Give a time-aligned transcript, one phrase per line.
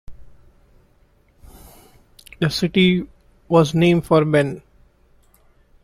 [2.39, 3.07] The city
[3.47, 4.63] was named for Ben.